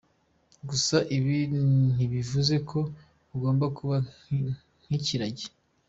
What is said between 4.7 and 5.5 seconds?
nk'ikiragi.